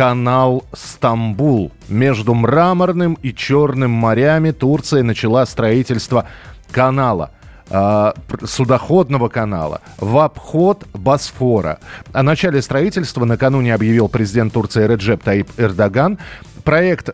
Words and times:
канал 0.00 0.64
Стамбул. 0.72 1.72
Между 1.90 2.32
Мраморным 2.32 3.18
и 3.20 3.34
Черным 3.34 3.90
морями 3.90 4.50
Турция 4.50 5.02
начала 5.02 5.44
строительство 5.44 6.26
канала 6.72 7.32
пр- 7.68 8.46
судоходного 8.46 9.28
канала 9.28 9.82
в 9.98 10.16
обход 10.16 10.86
Босфора. 10.94 11.80
О 12.14 12.22
начале 12.22 12.62
строительства 12.62 13.26
накануне 13.26 13.74
объявил 13.74 14.08
президент 14.08 14.54
Турции 14.54 14.86
Реджеп 14.86 15.22
Таип 15.22 15.50
Эрдоган. 15.58 16.18
Проект 16.64 17.10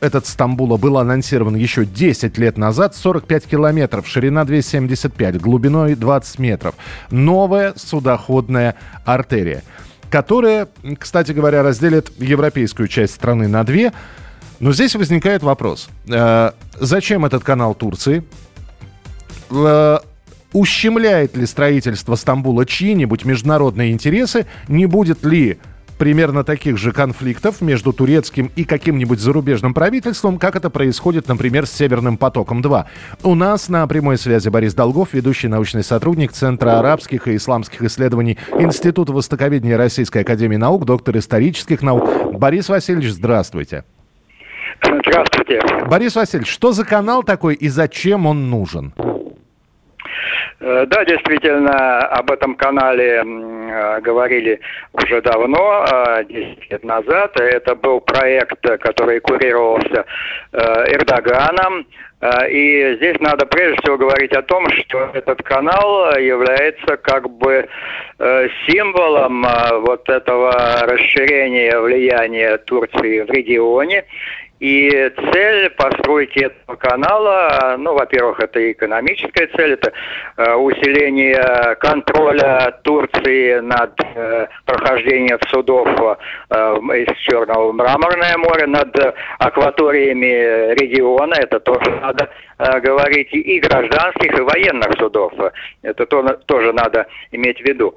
этот 0.00 0.26
Стамбула 0.26 0.76
был 0.76 0.98
анонсирован 0.98 1.54
еще 1.54 1.86
10 1.86 2.36
лет 2.36 2.58
назад. 2.58 2.94
45 2.94 3.46
километров, 3.46 4.06
ширина 4.06 4.44
275, 4.44 5.40
глубиной 5.40 5.94
20 5.94 6.38
метров. 6.38 6.74
Новая 7.10 7.72
судоходная 7.76 8.74
артерия 9.06 9.62
которая, 10.10 10.68
кстати 10.98 11.32
говоря, 11.32 11.62
разделит 11.62 12.10
европейскую 12.18 12.88
часть 12.88 13.14
страны 13.14 13.48
на 13.48 13.64
две. 13.64 13.92
Но 14.60 14.72
здесь 14.72 14.94
возникает 14.94 15.42
вопрос. 15.42 15.88
Э, 16.08 16.52
зачем 16.78 17.24
этот 17.24 17.44
канал 17.44 17.74
Турции? 17.74 18.24
Э, 19.50 19.98
ущемляет 20.52 21.36
ли 21.36 21.46
строительство 21.46 22.14
Стамбула 22.14 22.64
чьи-нибудь 22.64 23.24
международные 23.24 23.92
интересы? 23.92 24.46
Не 24.68 24.86
будет 24.86 25.24
ли 25.24 25.58
примерно 25.98 26.44
таких 26.44 26.78
же 26.78 26.92
конфликтов 26.92 27.60
между 27.60 27.92
турецким 27.92 28.50
и 28.56 28.64
каким-нибудь 28.64 29.18
зарубежным 29.18 29.74
правительством, 29.74 30.38
как 30.38 30.56
это 30.56 30.70
происходит, 30.70 31.28
например, 31.28 31.66
с 31.66 31.72
«Северным 31.72 32.16
потоком-2». 32.16 32.84
У 33.22 33.34
нас 33.34 33.68
на 33.68 33.86
прямой 33.86 34.18
связи 34.18 34.48
Борис 34.48 34.74
Долгов, 34.74 35.12
ведущий 35.12 35.48
научный 35.48 35.82
сотрудник 35.82 36.32
Центра 36.32 36.78
арабских 36.78 37.28
и 37.28 37.36
исламских 37.36 37.82
исследований 37.82 38.38
Института 38.58 39.12
востоковедения 39.12 39.76
Российской 39.76 40.22
Академии 40.22 40.56
Наук, 40.56 40.84
доктор 40.84 41.16
исторических 41.18 41.82
наук. 41.82 42.38
Борис 42.38 42.68
Васильевич, 42.68 43.12
здравствуйте. 43.12 43.84
Здравствуйте. 44.82 45.60
Борис 45.88 46.16
Васильевич, 46.16 46.50
что 46.50 46.72
за 46.72 46.84
канал 46.84 47.22
такой 47.22 47.54
и 47.54 47.68
зачем 47.68 48.26
он 48.26 48.50
нужен? 48.50 48.92
Э, 50.60 50.86
Да, 50.86 51.04
действительно, 51.04 51.98
об 51.98 52.30
этом 52.30 52.54
канале 52.54 53.22
э, 53.22 54.00
говорили 54.00 54.60
уже 54.92 55.20
давно, 55.20 55.84
э, 55.90 56.24
10 56.28 56.70
лет 56.70 56.84
назад. 56.84 57.38
Это 57.40 57.74
был 57.74 58.00
проект, 58.00 58.64
э, 58.64 58.78
который 58.78 59.20
курировался 59.20 60.04
э, 60.52 60.58
Эрдоганом. 60.94 61.86
Э, 62.20 62.48
И 62.50 62.94
здесь 62.96 63.20
надо 63.20 63.44
прежде 63.46 63.76
всего 63.82 63.98
говорить 63.98 64.32
о 64.32 64.42
том, 64.42 64.66
что 64.70 65.10
этот 65.12 65.42
канал 65.42 66.12
э, 66.14 66.24
является 66.24 66.96
как 66.96 67.28
бы 67.28 67.68
э, 68.18 68.48
символом 68.66 69.44
э, 69.44 69.78
вот 69.80 70.08
этого 70.08 70.52
расширения 70.86 71.78
влияния 71.78 72.56
Турции 72.58 73.20
в 73.20 73.30
регионе. 73.30 74.04
И 74.58 74.90
цель 75.32 75.70
постройки 75.70 76.38
этого 76.38 76.76
канала, 76.76 77.76
ну, 77.78 77.92
во-первых, 77.92 78.40
это 78.40 78.72
экономическая 78.72 79.48
цель, 79.48 79.74
это 79.74 79.92
э, 80.38 80.54
усиление 80.54 81.76
контроля 81.76 82.78
Турции 82.82 83.60
над 83.60 83.92
э, 84.14 84.46
прохождением 84.64 85.38
судов 85.50 85.86
э, 85.88 86.54
из 86.54 87.18
Черного 87.18 87.72
Мраморное 87.72 88.38
море, 88.38 88.66
над 88.66 88.96
акваториями 89.38 90.72
региона, 90.74 91.34
это 91.34 91.60
тоже 91.60 91.90
надо 92.00 92.30
говорить, 92.58 93.32
и 93.32 93.60
гражданских, 93.60 94.38
и 94.38 94.40
военных 94.42 94.92
судов. 94.98 95.32
Это 95.82 96.06
то- 96.06 96.22
тоже 96.46 96.72
надо 96.72 97.06
иметь 97.32 97.60
в 97.60 97.64
виду. 97.64 97.94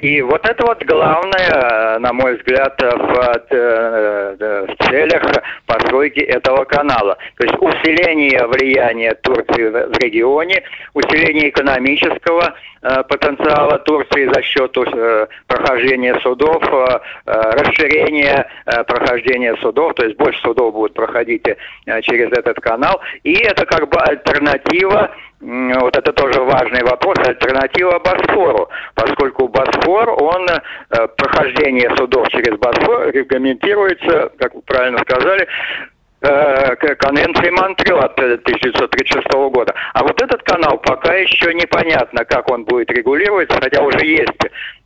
И 0.00 0.22
вот 0.22 0.48
это 0.48 0.64
вот 0.64 0.82
главное, 0.84 1.50
э, 1.50 1.98
на 1.98 2.12
мой 2.14 2.36
взгляд, 2.36 2.80
в, 2.80 3.42
э, 3.50 4.36
э, 4.40 4.66
в 4.66 4.84
целях 4.88 5.22
постройки 5.66 6.20
этого 6.20 6.64
канала. 6.64 7.18
То 7.36 7.46
есть 7.46 7.58
усиление 7.60 8.46
влияния 8.46 9.14
Турции 9.14 9.68
в 9.68 9.98
регионе, 9.98 10.62
усиление 10.94 11.50
экономического 11.50 12.54
э, 12.80 13.02
потенциала 13.08 13.78
Турции 13.80 14.30
за 14.32 14.40
счет 14.42 14.74
э, 14.78 15.26
прохождения 15.46 16.18
судов, 16.20 16.62
э, 16.72 17.00
э, 17.26 17.32
расширение 17.32 18.48
э, 18.64 18.84
прохождения 18.84 19.54
судов, 19.56 19.92
то 19.94 20.04
есть 20.06 20.16
больше 20.16 20.40
судов 20.40 20.72
будут 20.72 20.94
проходить 20.94 21.46
э, 21.46 22.00
через 22.02 22.32
этот 22.32 22.58
канал. 22.60 23.00
И 23.22 23.34
это 23.34 23.66
как 23.66 23.88
бы 23.90 23.97
альтернатива 24.04 25.10
Вот 25.40 25.96
это 25.96 26.12
тоже 26.12 26.40
важный 26.40 26.82
вопрос, 26.82 27.16
альтернатива 27.24 28.00
Босфору, 28.00 28.68
поскольку 28.94 29.46
Босфор, 29.46 30.10
он, 30.20 30.48
э, 30.48 31.08
прохождение 31.16 31.88
судов 31.96 32.26
через 32.30 32.58
Босфор 32.58 33.10
регламентируется, 33.12 34.32
как 34.38 34.54
вы 34.54 34.62
правильно 34.62 34.98
сказали, 34.98 35.46
конвенции 36.20 37.50
Монтрео 37.50 37.98
от 37.98 38.18
1936 38.18 39.28
года. 39.52 39.74
А 39.94 40.02
вот 40.02 40.20
этот 40.20 40.42
канал 40.42 40.78
пока 40.78 41.14
еще 41.14 41.54
непонятно, 41.54 42.24
как 42.24 42.50
он 42.50 42.64
будет 42.64 42.90
регулироваться, 42.90 43.58
хотя 43.60 43.82
уже 43.82 44.04
есть 44.04 44.32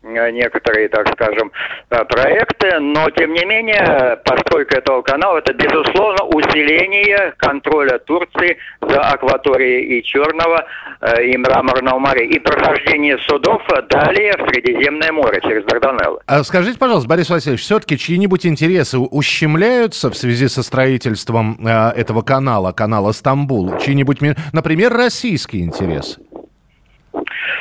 э, 0.02 0.30
некоторые, 0.30 0.88
так 0.88 1.08
скажем, 1.12 1.50
э, 1.90 2.04
проекты, 2.04 2.78
но 2.80 3.08
тем 3.10 3.32
не 3.32 3.44
менее 3.44 4.18
постройка 4.24 4.78
этого 4.78 5.02
канала 5.02 5.38
это 5.38 5.54
безусловно 5.54 6.24
усиление 6.24 7.32
контроля 7.38 7.98
Турции 7.98 8.58
за 8.82 9.00
акваторией 9.00 9.98
и 9.98 10.02
Черного 10.02 10.66
э, 11.00 11.24
и 11.24 11.36
Мраморного 11.38 11.98
моря 11.98 12.24
и 12.24 12.38
прохождение 12.38 13.16
судов 13.18 13.62
далее 13.88 14.34
в 14.36 14.50
Средиземное 14.50 15.12
море 15.12 15.40
через 15.42 15.64
Дарданеллы. 15.64 16.20
А 16.26 16.44
скажите, 16.44 16.78
пожалуйста, 16.78 17.08
Борис 17.08 17.30
Васильевич, 17.30 17.62
все-таки 17.62 17.96
чьи-нибудь 17.96 18.44
интересы 18.44 18.98
ущемляются 18.98 20.10
в 20.10 20.14
связи 20.14 20.48
со 20.48 20.62
строительством 20.62 21.21
э, 21.30 21.90
этого 21.96 22.22
канала, 22.22 22.72
канала 22.72 23.12
Стамбул? 23.12 23.78
Чьи-нибудь, 23.78 24.18
например, 24.52 24.92
российские 24.92 25.64
интересы? 25.64 26.20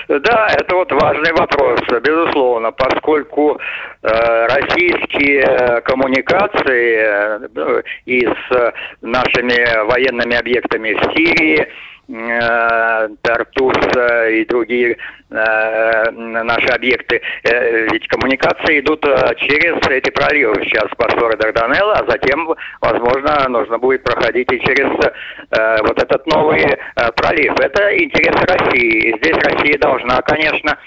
Да, 0.08 0.48
это 0.48 0.76
вот 0.76 0.92
важный 0.92 1.32
вопрос, 1.32 1.80
безусловно, 2.04 2.72
поскольку 2.72 3.58
э, 4.02 4.48
российские 4.48 5.82
коммуникации 5.82 7.46
э, 7.46 7.84
и 8.06 8.26
с 8.26 8.56
э, 8.56 8.72
нашими 9.02 9.86
военными 9.86 10.36
объектами 10.36 10.94
в 10.94 11.04
Сирии, 11.16 11.66
э, 12.10 13.10
Тартус 13.22 13.78
э, 13.96 14.34
и 14.34 14.46
другие 14.46 14.92
э, 14.92 14.98
наши 15.32 16.68
объекты, 16.68 17.22
э, 17.44 17.88
ведь 17.92 18.08
коммуникации 18.08 18.80
идут 18.82 19.06
э, 19.06 19.36
через 19.38 19.78
эти 19.88 20.12
проливы, 20.12 20.56
сейчас 20.66 20.90
Босфор 20.98 21.34
и 21.34 21.38
Дарданелла, 21.38 21.94
а 21.94 22.12
затем, 22.12 22.54
возможно, 22.82 23.48
нужно 23.48 23.78
будет 23.80 24.04
проходить 24.04 24.52
и 24.52 24.60
через 24.60 24.90
э, 25.52 25.78
вот 25.84 26.02
этот 26.04 26.28
новый 26.28 26.62
э, 26.62 27.12
пролив. 27.16 27.54
Это 27.60 27.98
интерес 27.98 28.36
России. 28.36 29.10
И 29.10 29.18
здесь 29.18 29.38
Россия 29.38 29.78
должна, 29.80 30.22
конечно, 30.22 30.78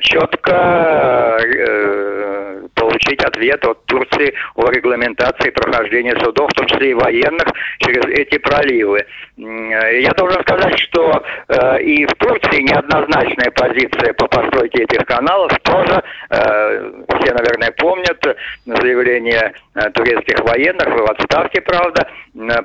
четко 0.00 1.38
э, 1.40 2.66
получить 2.74 3.22
ответ 3.24 3.64
от 3.64 3.84
Турции 3.86 4.34
о 4.56 4.68
регламентации 4.68 5.50
прохождения 5.50 6.18
судов, 6.18 6.50
в 6.50 6.54
том 6.54 6.66
числе 6.66 6.90
и 6.90 6.94
военных, 6.94 7.46
через 7.78 8.04
эти 8.06 8.38
проливы. 8.38 8.98
Э, 8.98 10.00
Я 10.00 10.10
должен 10.12 10.40
сказать, 10.42 10.78
что 10.78 11.22
э, 11.48 11.82
и 11.82 12.04
в 12.06 12.14
Турции 12.14 12.62
неоднозначная 12.62 13.50
позиция 13.52 13.91
по 14.18 14.26
постройке 14.26 14.84
этих 14.84 15.06
каналов 15.06 15.52
тоже, 15.62 16.02
э, 16.30 16.92
все, 17.20 17.34
наверное, 17.34 17.72
помнят 17.72 18.18
заявление 18.64 19.52
э, 19.74 19.90
турецких 19.90 20.40
военных 20.40 20.88
в 20.88 21.10
отставке, 21.10 21.60
правда, 21.60 22.08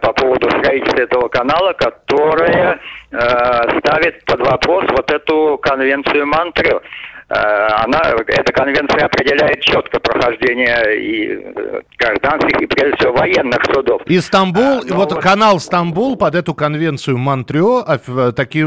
по 0.01 0.13
поводу 0.13 0.49
строительства 0.49 1.01
этого 1.01 1.27
канала, 1.27 1.73
которое 1.73 2.79
э, 3.11 3.79
ставит 3.79 4.23
под 4.25 4.47
вопрос 4.47 4.85
вот 4.89 5.11
эту 5.11 5.59
конвенцию 5.61 6.27
Монтрео. 6.27 6.81
Она, 7.29 7.99
эта 8.27 8.53
конвенция 8.53 9.05
определяет 9.05 9.59
четко 9.61 9.99
прохождение 9.99 10.97
и 10.97 11.53
гражданских, 11.97 12.61
и 12.61 12.65
прежде 12.67 12.97
всего 12.97 13.13
военных 13.13 13.65
судов. 13.65 14.01
И 14.05 14.19
Стамбул, 14.19 14.81
а, 14.89 14.93
вот, 14.93 15.13
канал 15.21 15.59
Стамбул 15.59 16.15
под 16.15 16.35
эту 16.35 16.53
конвенцию 16.53 17.17
Монтрео, 17.17 17.83
а, 17.85 18.31
таки, 18.31 18.63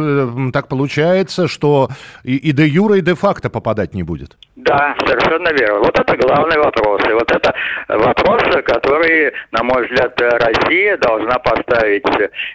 так 0.53 0.69
получается, 0.69 1.49
что 1.49 1.89
и, 2.23 2.37
и 2.37 2.53
де 2.53 2.67
юра, 2.67 2.97
и 2.97 3.01
де 3.01 3.15
факто 3.15 3.49
попадать 3.49 3.95
не 3.95 4.03
будет. 4.03 4.37
Да, 4.57 4.95
совершенно 5.07 5.49
верно. 5.53 5.79
Вот 5.79 5.99
это 5.99 6.17
главный 6.17 6.59
вопрос. 6.59 7.01
И 7.09 7.13
вот 7.13 7.31
это 7.33 7.55
вопрос, 7.89 8.43
который, 8.65 9.33
на 9.53 9.63
мой 9.63 9.87
взгляд, 9.87 10.21
Россия 10.21 10.99
должна 10.99 11.39
поставить 11.39 12.05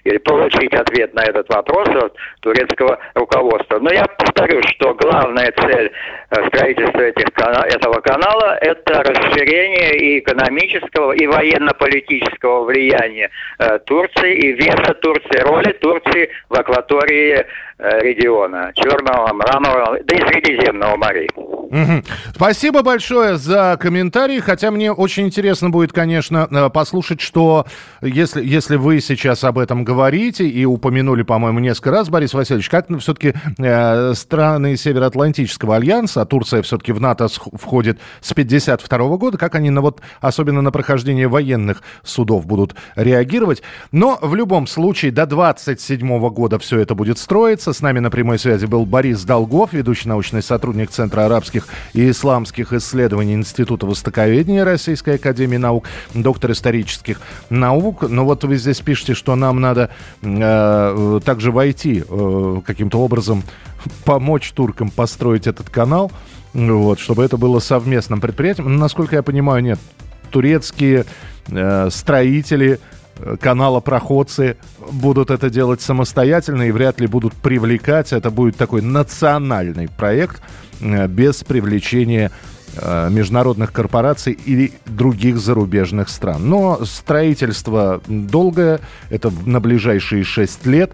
или 0.03 0.17
получить 0.19 0.73
ответ 0.75 1.15
на 1.15 1.23
этот 1.23 1.49
вопрос 1.49 1.87
от 1.89 2.13
турецкого 2.41 2.99
руководства. 3.15 3.79
Но 3.79 3.91
я 3.91 4.05
повторю, 4.35 4.61
что 4.63 4.93
главная 4.95 5.51
цель 5.57 5.91
э, 6.29 6.47
строительства 6.47 6.99
этих, 6.99 7.27
этого 7.75 8.01
канала– 8.01 8.57
это 8.61 9.03
расширение 9.03 9.97
и 9.97 10.19
экономического, 10.19 11.13
и 11.13 11.25
военно-политического 11.25 12.65
влияния 12.65 13.29
э, 13.59 13.79
Турции, 13.79 14.35
и 14.35 14.51
веса 14.53 14.93
Турции, 15.01 15.39
роли 15.41 15.71
Турции 15.73 16.29
в 16.49 16.59
акватории 16.59 17.45
э, 17.77 17.99
региона 18.01 18.71
Черного, 18.75 19.33
Мраморного, 19.33 19.99
да 20.03 20.15
и 20.15 20.27
Средиземного 20.27 20.97
морей. 20.97 21.29
Спасибо 22.33 22.83
большое 22.83 23.37
за 23.37 23.77
комментарий, 23.79 24.39
хотя 24.39 24.71
мне 24.71 24.91
очень 24.91 25.25
интересно 25.25 25.69
будет, 25.69 25.91
конечно, 25.91 26.47
послушать, 26.73 27.21
что 27.21 27.65
если, 28.01 28.43
если 28.45 28.75
вы 28.75 28.99
сейчас 29.01 29.43
об 29.43 29.57
этом 29.57 29.83
говорите 29.83 30.47
и 30.47 30.63
упомянули, 30.65 31.23
по-моему, 31.23 31.59
несколько 31.59 31.91
раз, 31.91 32.09
Борис 32.09 32.33
Васильевич, 32.33 32.69
как 32.69 32.85
все-таки 32.99 33.33
э, 33.57 34.13
страны 34.25 34.75
Североатлантического 34.75 35.75
альянса, 35.75 36.21
а 36.21 36.25
Турция 36.25 36.63
все-таки 36.63 36.91
в 36.91 36.99
НАТО 36.99 37.27
входит 37.53 37.99
с 38.21 38.33
52 38.33 39.17
года, 39.17 39.37
как 39.37 39.53
они 39.53 39.69
на 39.69 39.81
вот, 39.81 40.01
особенно 40.19 40.63
на 40.63 40.71
прохождение 40.71 41.27
военных 41.27 41.83
судов 42.03 42.47
будут 42.47 42.75
реагировать. 42.95 43.61
Но 43.91 44.17
в 44.19 44.33
любом 44.33 44.65
случае 44.65 45.11
до 45.11 45.27
27 45.27 46.29
года 46.29 46.57
все 46.57 46.79
это 46.79 46.95
будет 46.95 47.19
строиться. 47.19 47.71
С 47.71 47.81
нами 47.81 47.99
на 47.99 48.09
прямой 48.09 48.39
связи 48.39 48.65
был 48.65 48.87
Борис 48.87 49.23
Долгов, 49.23 49.73
ведущий 49.73 50.09
научный 50.09 50.41
сотрудник 50.41 50.89
Центра 50.89 51.25
арабских 51.25 51.67
и 51.93 52.09
исламских 52.09 52.73
исследований 52.73 53.35
Института 53.35 53.85
Востоковедения 53.85 54.65
Российской 54.65 55.15
Академии 55.15 55.57
Наук, 55.57 55.85
доктор 56.15 56.51
исторических 56.51 57.21
наук. 57.51 58.09
Но 58.09 58.25
вот 58.25 58.43
вы 58.43 58.57
здесь 58.57 58.79
пишете, 58.79 59.13
что 59.13 59.35
нам 59.35 59.61
надо 59.61 59.91
э, 60.23 61.19
также 61.23 61.51
войти 61.51 62.03
э, 62.07 62.61
каким-то 62.65 62.99
образом 62.99 63.43
помочь 64.03 64.51
туркам 64.51 64.89
построить 64.89 65.47
этот 65.47 65.69
канал, 65.69 66.11
вот, 66.53 66.99
чтобы 66.99 67.23
это 67.23 67.37
было 67.37 67.59
совместным 67.59 68.21
предприятием. 68.21 68.75
Насколько 68.77 69.17
я 69.17 69.23
понимаю, 69.23 69.63
нет. 69.63 69.79
Турецкие 70.31 71.05
э, 71.47 71.89
строители 71.91 72.79
э, 73.17 73.37
канала 73.39 73.79
проходцы 73.79 74.57
будут 74.91 75.31
это 75.31 75.49
делать 75.49 75.81
самостоятельно 75.81 76.63
и 76.63 76.71
вряд 76.71 76.99
ли 76.99 77.07
будут 77.07 77.33
привлекать. 77.33 78.13
Это 78.13 78.31
будет 78.31 78.57
такой 78.57 78.81
национальный 78.81 79.87
проект– 79.87 80.41
Э, 80.81 81.07
без 81.07 81.43
привлечения 81.43 82.31
э, 82.75 83.09
международных 83.09 83.71
корпораций 83.71 84.33
или 84.33 84.73
других 84.85 85.37
зарубежных 85.37 86.09
стран. 86.09 86.49
Но 86.49 86.83
строительство 86.85 88.01
долгое, 88.07 88.79
это 89.09 89.31
на 89.45 89.59
ближайшие 89.59 90.23
6 90.23 90.65
лет 90.65 90.93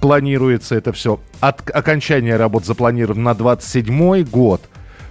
планируется 0.00 0.74
это 0.74 0.92
все. 0.92 1.20
От 1.40 1.68
окончания 1.70 2.36
работ 2.36 2.64
запланировано 2.64 3.22
на 3.22 3.34
27 3.34 4.24
год. 4.24 4.62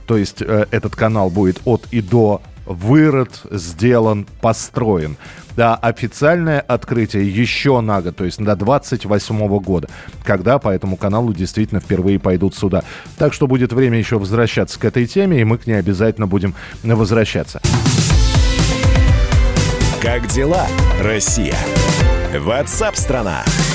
То 0.07 0.17
есть 0.17 0.41
э, 0.41 0.65
этот 0.71 0.95
канал 0.95 1.29
будет 1.29 1.61
от 1.65 1.87
и 1.91 2.01
до 2.01 2.41
вырод, 2.65 3.41
сделан, 3.51 4.27
построен. 4.41 5.17
Да, 5.55 5.75
официальное 5.75 6.61
открытие 6.61 7.29
еще 7.29 7.81
на 7.81 8.01
год, 8.01 8.15
то 8.15 8.23
есть 8.23 8.41
до 8.41 8.55
28 8.55 9.59
года, 9.59 9.89
когда 10.23 10.59
по 10.59 10.69
этому 10.69 10.95
каналу 10.95 11.33
действительно 11.33 11.81
впервые 11.81 12.19
пойдут 12.19 12.55
сюда. 12.55 12.83
Так 13.17 13.33
что 13.33 13.47
будет 13.47 13.73
время 13.73 13.97
еще 13.97 14.17
возвращаться 14.17 14.79
к 14.79 14.85
этой 14.85 15.05
теме, 15.05 15.41
и 15.41 15.43
мы 15.43 15.57
к 15.57 15.67
ней 15.67 15.75
обязательно 15.75 16.27
будем 16.27 16.55
возвращаться. 16.83 17.61
Как 20.01 20.27
дела, 20.27 20.65
Россия? 21.01 21.55
Ватсап-страна! 22.33 23.43
страна 23.43 23.70